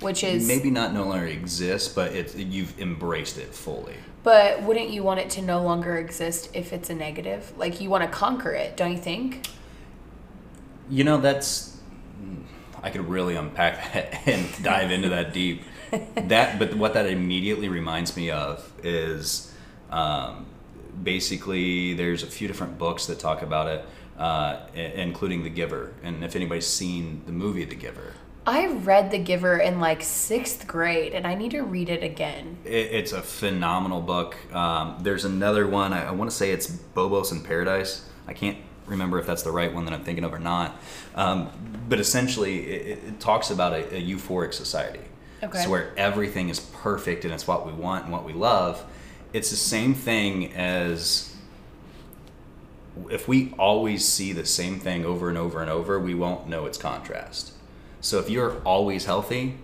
[0.00, 3.94] which is maybe not no longer exists, but it's you've embraced it fully.
[4.22, 7.52] But wouldn't you want it to no longer exist if it's a negative?
[7.56, 9.48] Like you want to conquer it, don't you think?
[10.88, 11.78] You know, that's
[12.82, 15.62] I could really unpack that and dive into that deep.
[16.16, 19.54] That, but what that immediately reminds me of is
[19.90, 20.46] um,
[21.02, 23.86] basically there's a few different books that talk about it,
[24.18, 25.94] uh, including The Giver.
[26.02, 28.14] And if anybody's seen the movie The Giver,
[28.46, 32.56] I read The Giver in like sixth grade, and I need to read it again.
[32.64, 34.36] it, it's a phenomenal book.
[34.54, 35.92] Um, there's another one.
[35.92, 38.06] I, I want to say it's Bobos in Paradise.
[38.26, 38.56] I can't
[38.88, 40.80] remember if that's the right one that I'm thinking of or not.
[41.14, 41.50] Um,
[41.88, 45.00] but essentially, it, it talks about a, a euphoric society.
[45.42, 45.62] Okay.
[45.62, 48.84] So where everything is perfect and it's what we want and what we love.
[49.32, 51.36] It's the same thing as
[53.10, 56.66] if we always see the same thing over and over and over, we won't know
[56.66, 57.52] its contrast.
[58.00, 59.58] So if you're always healthy,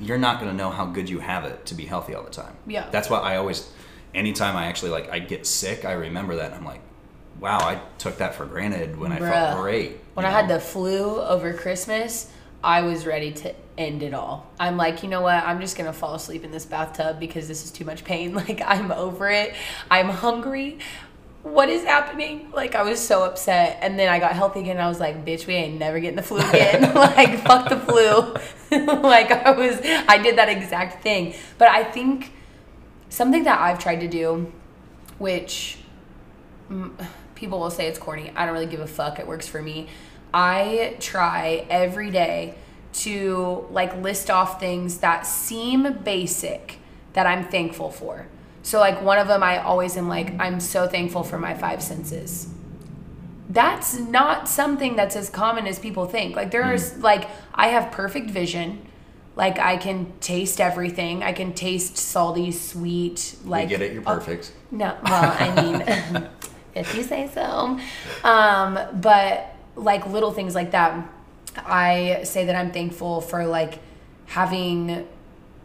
[0.00, 2.30] you're not going to know how good you have it to be healthy all the
[2.30, 2.56] time.
[2.66, 2.88] Yeah.
[2.90, 3.70] That's why I always,
[4.14, 6.80] anytime I actually like, I get sick, I remember that and I'm like,
[7.42, 9.28] wow, I took that for granted when I Bruh.
[9.28, 9.98] felt great.
[10.14, 12.30] When I had the flu over Christmas,
[12.62, 14.48] I was ready to end it all.
[14.60, 15.42] I'm like, you know what?
[15.44, 18.32] I'm just gonna fall asleep in this bathtub because this is too much pain.
[18.42, 19.54] Like, I'm over it.
[19.90, 20.78] I'm hungry.
[21.42, 22.52] What is happening?
[22.52, 23.78] Like, I was so upset.
[23.82, 24.76] And then I got healthy again.
[24.76, 26.94] And I was like, bitch, we ain't never getting the flu again.
[26.94, 28.78] like, fuck the flu.
[29.02, 31.34] like, I was, I did that exact thing.
[31.58, 32.32] But I think
[33.08, 34.52] something that I've tried to do,
[35.18, 35.78] which
[36.70, 36.92] mm,
[37.42, 38.32] people will say it's corny.
[38.36, 39.18] I don't really give a fuck.
[39.18, 39.88] It works for me.
[40.32, 42.54] I try every day
[43.00, 46.76] to like list off things that seem basic
[47.14, 48.28] that I'm thankful for.
[48.62, 51.82] So like one of them I always am like I'm so thankful for my five
[51.82, 52.48] senses.
[53.48, 56.36] That's not something that's as common as people think.
[56.36, 57.02] Like there's mm.
[57.02, 58.86] like I have perfect vision.
[59.34, 61.24] Like I can taste everything.
[61.24, 64.52] I can taste salty, sweet, like you get it, you're oh, perfect.
[64.70, 66.28] no, well, I mean,
[66.74, 67.78] if you say so.
[68.24, 71.08] Um, but like little things like that,
[71.56, 73.78] I say that I'm thankful for like
[74.26, 75.06] having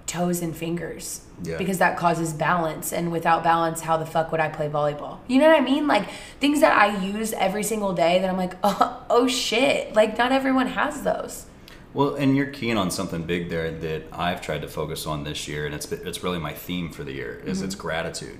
[0.05, 1.21] toes and fingers.
[1.43, 1.57] Yeah.
[1.57, 2.91] Because that causes balance.
[2.91, 5.19] And without balance, how the fuck would I play volleyball?
[5.27, 5.85] You know what I mean?
[5.85, 9.93] Like things that I use every single day that I'm like, oh, oh shit.
[9.93, 11.45] Like not everyone has those.
[11.93, 15.47] Well, and you're keen on something big there that I've tried to focus on this
[15.47, 18.37] year, and it's it's really my theme for the year is it's gratitude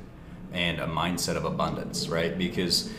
[0.58, 2.36] and a mindset of abundance, right?
[2.38, 2.90] Because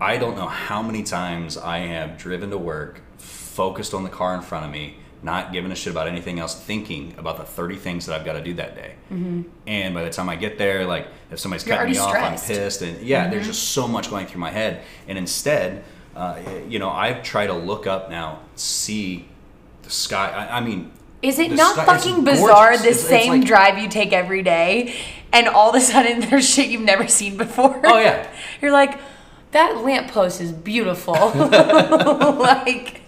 [0.00, 4.34] I don't know how many times I have driven to work, focused on the car
[4.34, 7.76] in front of me, not giving a shit about anything else, thinking about the 30
[7.76, 8.94] things that I've got to do that day.
[9.66, 12.26] And by the time I get there, like if somebody's You're cutting me off, already
[12.26, 14.82] I'm pissed, and yeah, there's just so much going through my head.
[15.08, 15.84] And instead,
[16.16, 16.38] uh,
[16.68, 19.26] you know, I've tried to look up now, see
[19.82, 20.28] the sky.
[20.30, 20.90] I, I mean,
[21.22, 24.42] Is it not sky- fucking bizarre the It's- it's same like- drive you take every
[24.42, 24.94] day
[25.32, 27.80] and all of a sudden there's shit you've never seen before?
[27.84, 28.26] Oh, yeah.
[28.62, 28.98] You're like,
[29.52, 31.14] that lamppost is beautiful.
[31.14, 33.00] like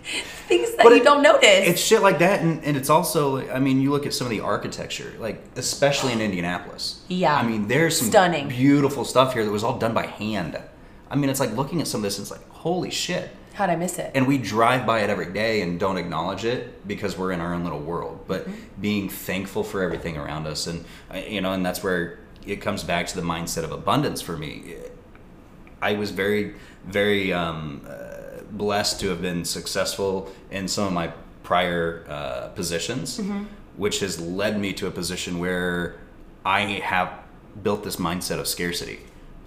[0.49, 1.43] things that But you it- don't notice.
[1.69, 4.31] It's shit like that, and, and it's also, I mean, you look at some of
[4.31, 7.03] the architecture, like especially in Indianapolis.
[7.09, 7.35] Yeah.
[7.35, 8.49] I mean, there's some Stunning.
[8.49, 10.59] beautiful stuff here that was all done by hand.
[11.11, 13.31] I mean, it's like looking at some of this, it's like, holy shit.
[13.59, 14.13] How'd I miss it?
[14.15, 17.53] And we drive by it every day and don't acknowledge it because we're in our
[17.55, 18.25] own little world.
[18.29, 18.81] But Mm-hmm.
[18.81, 22.85] being thankful for everything around us, and uh, you know, and that's where it comes
[22.85, 24.75] back to the mindset of abundance for me.
[25.83, 26.55] I was very,
[26.87, 33.21] very um, uh, blessed to have been successful in some of my prior uh, positions,
[33.77, 35.97] which has led me to a position where
[36.45, 36.61] I
[36.95, 37.11] have
[37.63, 39.01] built this mindset of scarcity.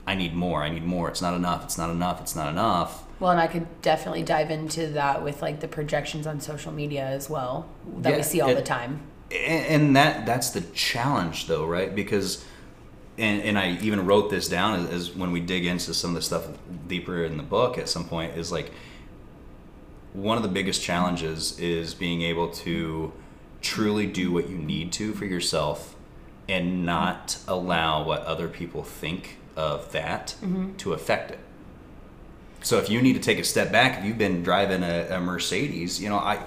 [0.06, 0.63] I need more.
[0.63, 1.08] I need more.
[1.10, 1.63] It's not enough.
[1.63, 2.19] It's not enough.
[2.19, 3.04] It's not enough.
[3.21, 7.05] Well, and I could definitely dive into that with like the projections on social media
[7.05, 9.01] as well that we see all it- the time.
[9.31, 11.95] and that that's the challenge though right?
[11.95, 12.43] Because
[13.17, 16.15] and, and i even wrote this down as, as when we dig into some of
[16.15, 16.47] the stuff
[16.88, 18.71] deeper in the book at some point is like
[20.13, 23.12] one of the biggest challenges is being able to
[23.62, 25.95] truly do what you need to for yourself
[26.49, 30.75] and not allow what other people think of that mm-hmm.
[30.77, 31.39] to affect it
[32.62, 35.19] so if you need to take a step back, if you've been driving a, a
[35.19, 36.43] Mercedes, you know, I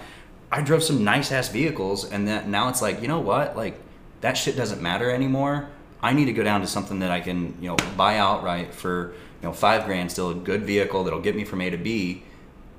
[0.51, 3.79] I drove some nice ass vehicles, and that now it's like, you know what, like
[4.21, 5.69] that shit doesn't matter anymore.
[6.01, 9.15] I need to go down to something that I can, you know, buy outright for
[9.43, 12.23] you know five grand, still a good vehicle that'll get me from A to B.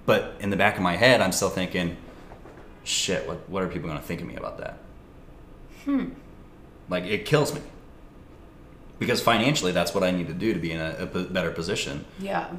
[0.06, 1.98] But in the back of my head, I'm still thinking,
[2.84, 4.78] shit, what what are people gonna think of me about that?
[5.84, 6.10] Hmm.
[6.90, 7.62] Like it kills me.
[8.98, 12.06] Because financially, that's what I need to do to be in a better position.
[12.18, 12.50] Yeah.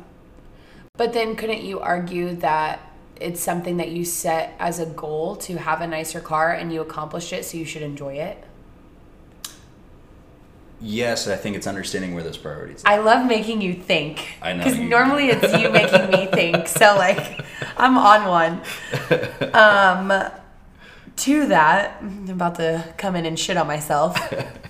[0.97, 2.81] But then couldn't you argue that
[3.21, 6.81] it's something that you set as a goal to have a nicer car and you
[6.81, 8.43] accomplished it, so you should enjoy it?
[10.81, 12.85] Yes, I think it's understanding where those priorities.
[12.85, 12.93] Are.
[12.93, 14.37] I love making you think.
[14.43, 16.69] I know Because normally it's you making me think.
[16.69, 17.45] So like,
[17.77, 18.63] I'm on one.
[19.57, 20.13] Um,
[21.17, 24.19] to that, I'm about to come in and shit on myself.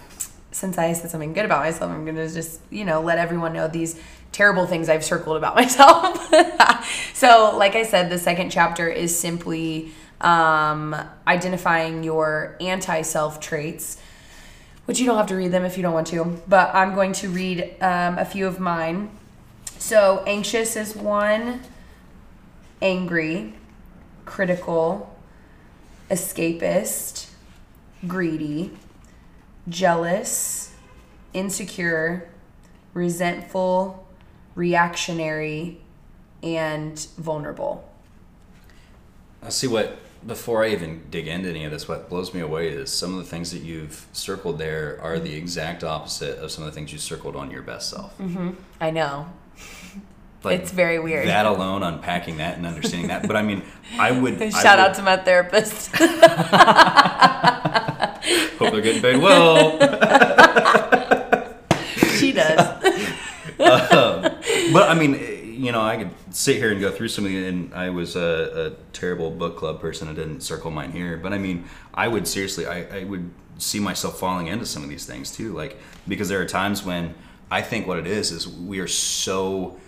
[0.52, 3.66] Since I said something good about myself, I'm gonna just you know let everyone know
[3.66, 4.00] these
[4.37, 6.33] terrible things I've circled about myself.
[7.14, 10.94] so, like I said, the second chapter is simply um,
[11.27, 13.99] identifying your anti-self traits
[14.87, 17.12] which you don't have to read them if you don't want to, but I'm going
[17.14, 19.11] to read um, a few of mine.
[19.79, 21.61] So, anxious is one,
[22.81, 23.55] angry,
[24.25, 25.14] critical,
[26.09, 27.31] escapist,
[28.07, 28.70] greedy,
[29.68, 30.72] jealous,
[31.35, 32.29] insecure,
[32.94, 34.06] resentful,
[34.57, 35.79] reactionary,
[36.42, 37.88] and vulnerable.
[39.42, 42.69] I see what before I even dig into any of this, what blows me away
[42.69, 46.64] is some of the things that you've circled there are the exact opposite of some
[46.64, 48.19] of the things you circled on your best self.
[48.19, 48.51] Mm-hmm.
[48.81, 49.29] I know.
[50.45, 51.27] Like, It's very weird.
[51.27, 53.27] That alone, unpacking that and understanding that.
[53.27, 53.62] But I mean,
[53.99, 55.90] I would I Shout would- out to my therapist.
[58.59, 59.73] Hope they're getting paid well.
[62.16, 62.61] she does.
[63.59, 64.15] Uh,
[64.76, 67.30] but I mean, eh, you know, I could sit here and go through some of
[67.30, 70.06] the, and I was a, a terrible book club person.
[70.06, 73.80] I didn't circle mine here, but I mean, I would seriously, I, I would see
[73.80, 77.14] myself falling into some of these things too, like because there are times when
[77.50, 79.78] I think what it is is we are so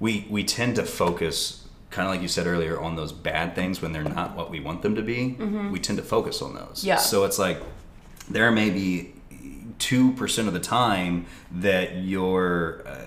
[0.00, 3.80] we we tend to focus kind of like you said earlier on those bad things
[3.80, 5.30] when they're not what we want them to be.
[5.70, 6.84] We tend to focus on those.
[6.84, 6.96] Yeah.
[6.96, 7.58] So it's like
[8.28, 9.14] there may be
[9.78, 13.04] two percent of the time that you're uh,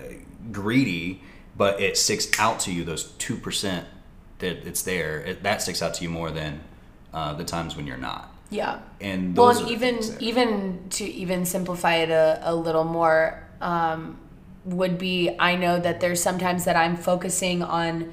[0.52, 1.22] greedy,
[1.56, 3.86] but it sticks out to you those two percent
[4.38, 5.20] that it's there.
[5.20, 6.60] It, that sticks out to you more than
[7.12, 8.32] uh, the times when you're not.
[8.50, 8.80] Yeah.
[9.00, 14.18] And well, and even even to even simplify it a, a little more um,
[14.64, 18.12] would be I know that there's sometimes that I'm focusing on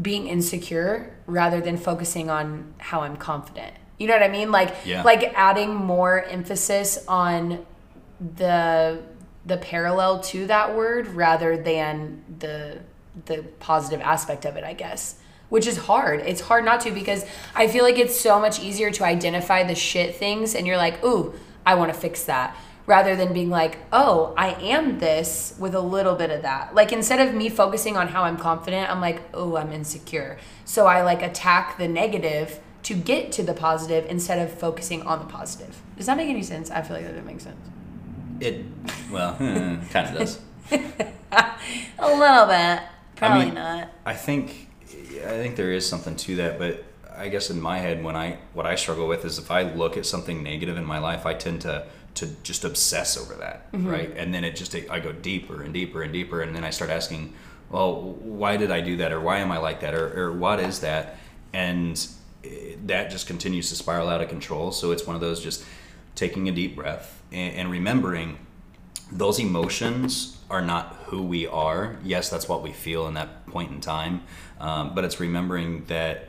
[0.00, 3.74] being insecure rather than focusing on how I'm confident.
[3.98, 4.50] You know what I mean?
[4.50, 5.02] Like Yeah.
[5.02, 7.64] like adding more emphasis on
[8.36, 9.00] the
[9.44, 12.80] the parallel to that word rather than the
[13.26, 15.16] the positive aspect of it, I guess.
[15.50, 16.20] Which is hard.
[16.20, 19.74] It's hard not to because I feel like it's so much easier to identify the
[19.74, 21.34] shit things and you're like, "Ooh,
[21.66, 25.80] I want to fix that." Rather than being like, "Oh, I am this with a
[25.80, 29.20] little bit of that." Like instead of me focusing on how I'm confident, I'm like,
[29.34, 34.38] "Oh, I'm insecure." So I like attack the negative to get to the positive instead
[34.38, 35.82] of focusing on the positive.
[35.96, 36.70] Does that make any sense?
[36.70, 37.71] I feel like that makes sense.
[38.42, 38.64] It,
[39.10, 39.36] well,
[39.90, 40.40] kind of does.
[41.98, 42.82] A little bit.
[43.16, 43.90] Probably mean- not.
[44.04, 44.68] I think
[45.24, 46.84] I think there is something to that, but
[47.16, 49.96] I guess in my head when I what I struggle with is if I look
[49.96, 54.12] at something negative in my life, I tend to to just obsess over that, right?
[54.16, 56.90] And then it just I go deeper and deeper and deeper, and then I start
[56.90, 57.32] asking,
[57.70, 60.60] well, why did I do that, or why am I like that, or, or what
[60.60, 61.16] is that,
[61.54, 62.06] and
[62.44, 64.72] eh, that just continues to spiral out of control.
[64.72, 65.64] So it's one of those just
[66.14, 68.38] taking a deep breath and, and remembering
[69.10, 71.96] those emotions are not who we are.
[72.04, 74.22] Yes, that's what we feel in that point in time,
[74.60, 76.28] um, but it's remembering that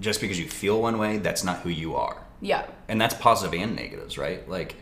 [0.00, 2.66] just because you feel one way, that's not who you are, Yeah.
[2.88, 4.46] and that's positive and negatives, right?
[4.48, 4.74] Like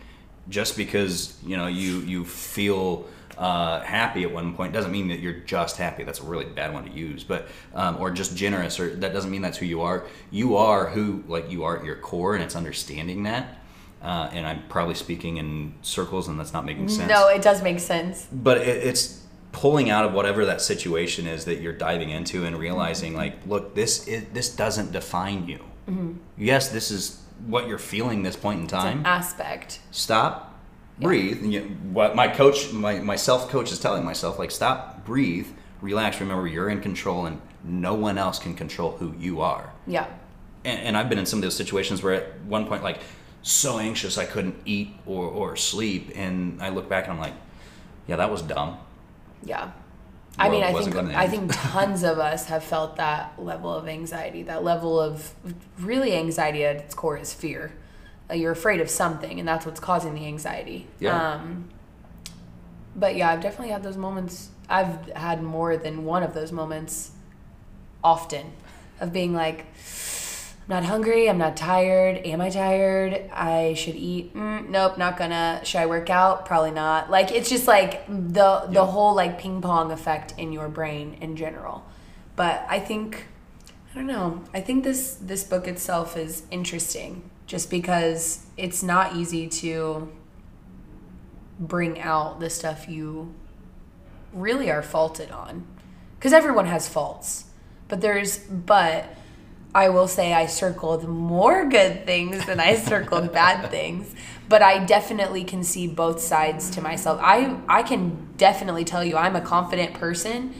[0.48, 3.06] just because you know you you feel
[3.38, 6.02] uh, happy at one point doesn't mean that you're just happy.
[6.04, 9.30] That's a really bad one to use, but um, or just generous, or that doesn't
[9.30, 10.06] mean that's who you are.
[10.30, 13.59] You are who like you are at your core, and it's understanding that.
[14.02, 17.10] Uh, and I'm probably speaking in circles, and that's not making sense.
[17.10, 18.26] No, it does make sense.
[18.32, 22.56] but it, it's pulling out of whatever that situation is that you're diving into and
[22.56, 25.58] realizing like look this is, this doesn't define you.
[26.38, 29.02] Yes this is what you're feeling this point in time.
[29.04, 29.80] aspect.
[29.90, 30.56] stop
[31.00, 31.44] breathe.
[31.44, 35.48] You, what my coach my, my self coach is telling myself like stop breathe
[35.80, 36.20] relax.
[36.20, 39.72] Remember you're in control and no one else can control who you are.
[39.86, 40.06] Yeah.
[40.64, 43.00] and, and I've been in some of those situations where at one point, like,
[43.42, 47.34] so anxious I couldn't eat or, or sleep, and I look back and I'm like,
[48.06, 48.78] yeah, that was dumb.
[49.44, 49.72] Yeah.
[50.38, 54.42] I mean, I think I think tons of us have felt that level of anxiety.
[54.42, 55.34] That level of
[55.78, 57.72] really anxiety at its core is fear.
[58.32, 60.86] You're afraid of something, and that's what's causing the anxiety.
[60.98, 61.34] Yeah.
[61.34, 61.68] Um,
[62.94, 64.50] but yeah, I've definitely had those moments.
[64.68, 67.10] I've had more than one of those moments
[68.02, 68.52] often
[69.00, 69.66] of being like,
[70.70, 71.28] not hungry.
[71.28, 72.18] I'm not tired.
[72.24, 73.28] Am I tired?
[73.32, 74.34] I should eat.
[74.34, 75.60] Mm, nope, not gonna.
[75.64, 76.46] Should I work out?
[76.46, 77.10] Probably not.
[77.10, 78.86] Like it's just like the the Yeah.
[78.86, 81.84] whole like ping pong effect in your brain in general.
[82.36, 83.26] But I think
[83.90, 84.42] I don't know.
[84.54, 90.08] I think this this book itself is interesting just because it's not easy to
[91.58, 93.34] bring out the stuff you
[94.32, 95.66] really are faulted on.
[96.20, 97.46] Cuz everyone has faults.
[97.88, 99.16] But there's but
[99.74, 104.14] I will say I circled more good things than I circled bad things.
[104.48, 107.20] But I definitely can see both sides to myself.
[107.22, 110.52] I I can definitely tell you I'm a confident person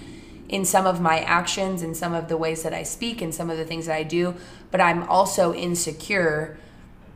[0.49, 3.51] in some of my actions and some of the ways that I speak and some
[3.51, 4.35] of the things that I do,
[4.73, 6.59] but I'm also insecure.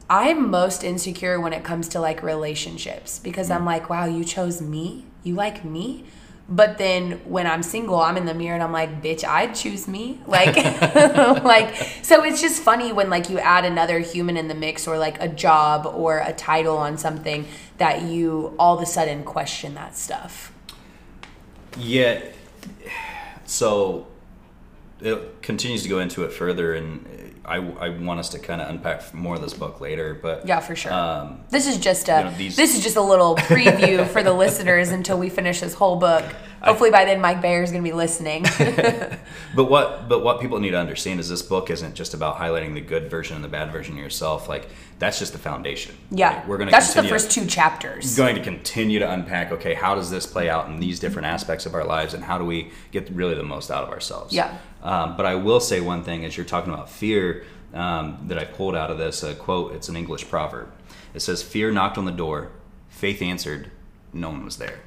[0.09, 3.66] I'm most insecure when it comes to like relationships because I'm mm.
[3.66, 5.07] like, wow, you chose me?
[5.24, 6.05] You like me?
[6.47, 9.88] But then when I'm single, I'm in the mirror and I'm like, bitch, I'd choose
[9.88, 10.20] me.
[10.26, 10.57] Like
[11.45, 14.99] like so it's just funny when like you add another human in the mix or
[14.99, 17.47] like a job or a title on something
[17.78, 20.53] that you all of a sudden question that stuff.
[21.78, 22.22] Yeah.
[23.47, 24.07] So
[25.05, 28.68] it continues to go into it further, and I, I want us to kind of
[28.70, 30.14] unpack more of this book later.
[30.20, 30.92] But Yeah, for sure.
[30.92, 34.22] Um, this is just a you know, these- this is just a little preview for
[34.22, 36.24] the listeners until we finish this whole book.
[36.62, 38.46] Hopefully by then Mike Bayer is going to be listening.
[39.55, 42.74] But what but what people need to understand is this book isn't just about highlighting
[42.74, 44.48] the good version and the bad version of yourself.
[44.48, 44.66] Like
[45.05, 45.94] that's just the foundation.
[46.11, 48.18] yeah, Like, we're gonna that's just the continue- first two chapters.
[48.18, 49.52] We're going to continue to unpack.
[49.52, 52.38] Okay, how does this play out in these different aspects of our lives, and how
[52.38, 54.32] do we get really the most out of ourselves?
[54.32, 54.57] Yeah.
[54.82, 58.44] Um, but I will say one thing: as you're talking about fear, um, that I
[58.44, 59.72] pulled out of this a quote.
[59.74, 60.70] It's an English proverb.
[61.14, 62.50] It says, "Fear knocked on the door,
[62.88, 63.70] faith answered,
[64.12, 64.80] no one was there."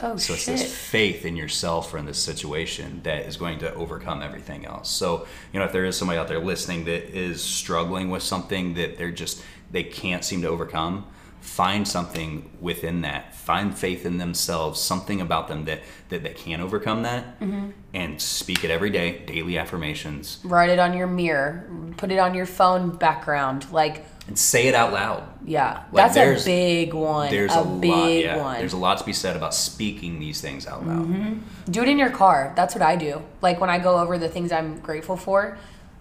[0.00, 0.58] Oh So it's shit!
[0.58, 4.90] this faith in yourself or in this situation that is going to overcome everything else.
[4.90, 8.74] So, you know, if there is somebody out there listening that is struggling with something
[8.74, 11.06] that they're just they can't seem to overcome,
[11.46, 13.34] find something within that.
[13.34, 17.70] Find faith in themselves, something about them that that they can overcome that Mm-hmm.
[17.94, 21.68] and speak it every day, daily affirmations Write it on your mirror.
[21.96, 23.70] Put it on your phone background.
[23.72, 25.22] Like, and say it out loud.
[25.44, 27.30] yeah, Like, that's a big one.
[27.30, 28.36] There's a, a, lot, big yeah.
[28.38, 28.58] one.
[28.58, 31.38] There's a lot to be said about speaking these things out loud.
[31.70, 32.52] do it in your car.
[32.56, 33.22] That's what I do.
[33.40, 35.56] Like when I go over the things I'm grateful for,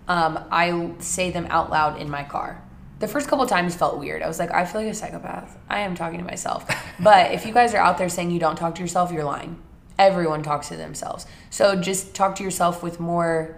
[0.08, 2.62] um, I say them out loud in my car.
[3.06, 4.24] The first couple times felt weird.
[4.24, 5.56] I was like, I feel like a psychopath.
[5.70, 6.66] I am talking to myself.
[7.00, 9.62] But if you guys are out there saying you don't talk to yourself, you're lying.
[10.00, 11.28] Everyone talks to themselves.
[11.52, 13.58] So just talk to yourself with more.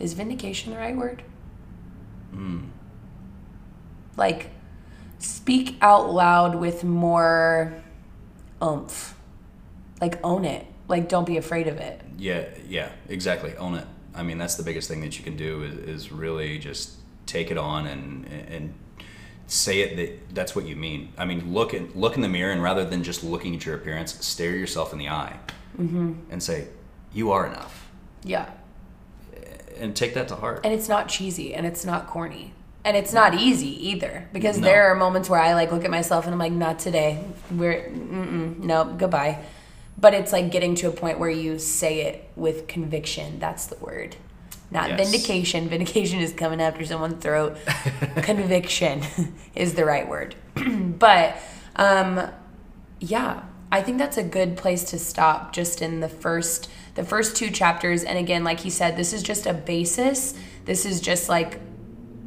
[0.00, 1.22] Is vindication the right word?
[2.32, 2.70] Hmm.
[4.16, 4.50] Like,
[5.20, 7.80] speak out loud with more
[8.60, 9.16] oomph.
[10.00, 10.66] Like, own it.
[10.88, 12.00] Like, don't be afraid of it.
[12.18, 13.54] Yeah, yeah, exactly.
[13.58, 13.86] Own it.
[14.12, 16.96] I mean, that's the biggest thing that you can do is, is really just
[17.26, 18.74] take it on and and
[19.46, 21.12] say it that that's what you mean.
[21.18, 23.76] I mean, look at look in the mirror and rather than just looking at your
[23.76, 25.36] appearance, stare yourself in the eye
[25.78, 26.14] mm-hmm.
[26.30, 26.68] and say,
[27.12, 27.88] "You are enough,"
[28.24, 28.48] Yeah.
[29.78, 30.60] and take that to heart.
[30.64, 32.54] And it's not cheesy and it's not corny.
[32.84, 34.64] And it's not easy either because No.
[34.66, 37.22] there are moments where I like look at myself and I'm like, not today.
[37.50, 39.44] We're, no, goodbye.
[39.96, 43.38] But it's like getting to a point where you say it with conviction.
[43.38, 44.16] That's the word.
[44.72, 45.00] Not Yes.
[45.10, 45.68] vindication.
[45.68, 47.58] Vindication is coming after someone's throat.
[48.22, 49.02] conviction
[49.54, 50.34] is the right word.
[50.98, 51.36] but
[51.76, 52.28] um,
[53.00, 57.36] yeah, I think that's a good place to stop just in the first the first
[57.36, 60.34] two chapters and again like he said this is just a basis.
[60.64, 61.60] This is just like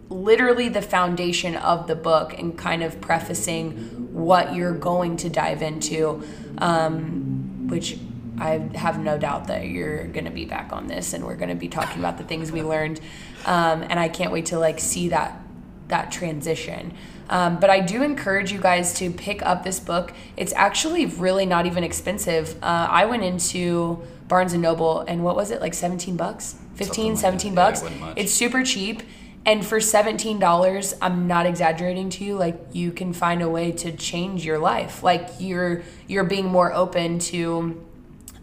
[0.10, 3.72] literally the foundation of the book and kind of prefacing
[4.14, 6.24] what you're going to dive into
[6.60, 7.98] um, which
[8.40, 11.50] I have no doubt that you're going to be back on this and we're going
[11.50, 13.00] to be talking about the things we learned
[13.46, 15.42] um, and I can't wait to like see that
[15.88, 16.94] that transition.
[17.30, 20.14] Um, but I do encourage you guys to pick up this book.
[20.38, 22.56] It's actually really not even expensive.
[22.64, 26.56] Uh, I went into Barnes and Noble and what was it like 17 bucks?
[26.76, 27.56] 15, like 17 that.
[27.56, 27.82] Bucks.
[27.82, 28.18] wasn't.
[28.18, 29.04] It's super cheap.
[29.46, 33.92] And for $17, I'm not exaggerating to you, like you can find a way to
[33.92, 35.04] change your life.
[35.04, 37.86] Like you're you're being more open to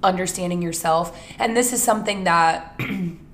[0.02, 1.18] understanding yourself.
[1.38, 2.78] And this is something that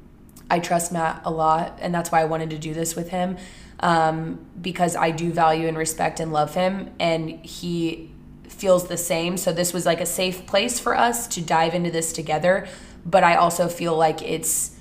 [0.50, 3.36] I trust Matt a lot, and that's why I wanted to do this with him
[3.80, 8.10] um, because I do value and respect and love him, and he
[8.48, 9.36] feels the same.
[9.36, 12.66] So this was like a safe place for us to dive into this together.
[13.04, 14.74] But I also feel like it's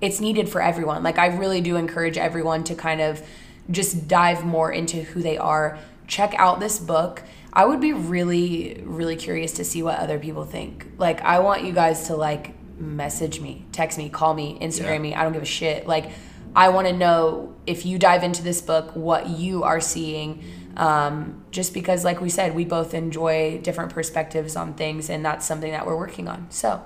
[0.00, 1.02] it's needed for everyone.
[1.02, 3.22] Like I really do encourage everyone to kind of
[3.70, 5.78] just dive more into who they are.
[6.08, 7.22] Check out this book.
[7.52, 10.86] I would be really really curious to see what other people think.
[10.98, 14.98] Like I want you guys to like message me, text me, call me, Instagram Yeah.
[14.98, 15.14] me.
[15.14, 15.86] I don't give a shit.
[15.86, 16.10] Like
[16.54, 20.42] I want to know if you dive into this book what you are seeing
[20.76, 25.46] um, just because like we said we both enjoy different perspectives on things and that's
[25.46, 26.46] something that we're working on.
[26.50, 26.82] So,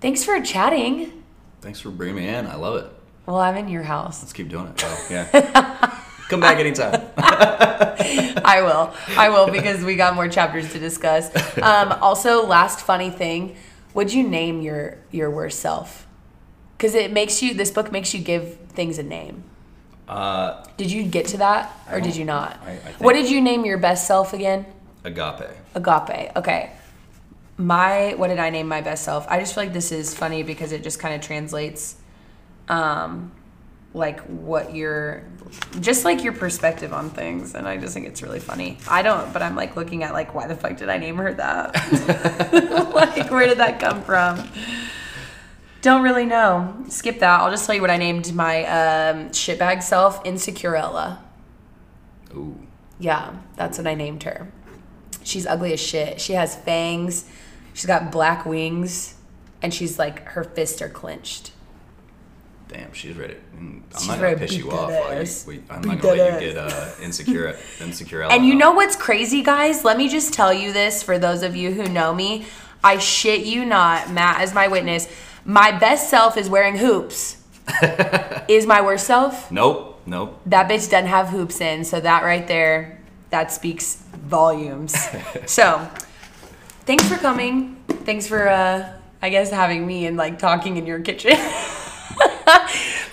[0.00, 1.22] thanks for chatting.
[1.60, 2.46] Thanks for bringing me in.
[2.46, 2.90] I love it.
[3.26, 4.20] Well, I'm in your house.
[4.22, 4.82] Let's keep doing it.
[4.84, 6.00] Oh, yeah.
[6.28, 7.02] Come back anytime.
[7.18, 8.94] I will.
[9.16, 11.30] I will because we got more chapters to discuss.
[11.58, 13.56] Um, also, last funny thing:
[13.92, 16.06] would you name your your worst self?
[16.76, 17.54] Because it makes you.
[17.54, 19.44] This book makes you give things a name.
[20.08, 22.60] Uh, Did you get to that, or did you not?
[22.66, 24.66] I- I what did you name your best self again?
[25.04, 25.48] agape.
[25.74, 26.32] Agape.
[26.36, 26.70] Okay.
[27.56, 29.26] My what did I name my best self?
[29.28, 31.96] I just feel like this is funny because it just kind of translates
[32.68, 33.30] um
[33.94, 35.22] like what your
[35.80, 38.78] just like your perspective on things and I just think it's really funny.
[38.88, 41.32] I don't but I'm like looking at like why the fuck did I name her
[41.34, 42.92] that?
[42.94, 44.48] like where did that come from?
[45.80, 46.74] Don't really know.
[46.88, 47.40] Skip that.
[47.40, 51.18] I'll just tell you what I named my um shitbag self, Insecurella.
[52.34, 52.58] Ooh.
[52.98, 54.50] Yeah, that's what I named her.
[55.22, 56.20] She's ugly as shit.
[56.20, 57.28] She has fangs.
[57.74, 59.14] She's got black wings,
[59.62, 61.52] and she's like her fists are clenched.
[62.68, 63.34] Damn, she's ready.
[63.56, 64.90] Mm, I'm She's not gonna piss you off.
[64.90, 68.22] you, we, I'm Beat not gonna let you get uh, insecure, insecure.
[68.22, 69.84] And you know what's crazy, guys?
[69.84, 72.46] Let me just tell you this for those of you who know me.
[72.82, 75.08] I shit you not, Matt as my witness.
[75.44, 77.42] My best self is wearing hoops.
[78.48, 79.50] is my worst self?
[79.50, 80.40] Nope, nope.
[80.46, 82.98] That bitch doesn't have hoops in, so that right there,
[83.30, 84.94] that speaks volumes.
[85.46, 85.88] so,
[86.86, 87.76] thanks for coming.
[87.88, 88.92] Thanks for, uh,
[89.22, 91.38] I guess, having me and like talking in your kitchen.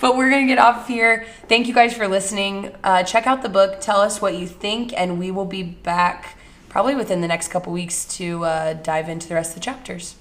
[0.02, 1.26] But we're gonna get off of here.
[1.48, 2.74] Thank you guys for listening.
[2.82, 3.80] Uh, check out the book.
[3.80, 6.36] Tell us what you think, and we will be back
[6.68, 10.16] probably within the next couple weeks to uh, dive into the rest of the chapters.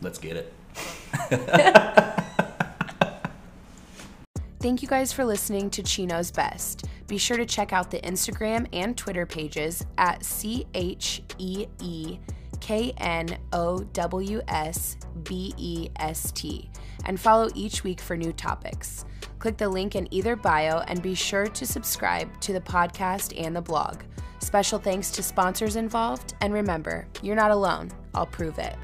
[0.00, 0.54] Let's get it.
[4.60, 6.86] Thank you guys for listening to Cheek Knows Best.
[7.06, 12.18] Be sure to check out the Instagram and Twitter pages at C H E E
[12.60, 16.70] K N O W S B E S T
[17.04, 19.04] and follow each week for new topics.
[19.38, 23.54] Click the link in either bio and be sure to subscribe to the podcast and
[23.54, 24.02] the blog.
[24.38, 27.90] Special thanks to sponsors involved, and remember, you're not alone.
[28.14, 28.76] I'll prove it.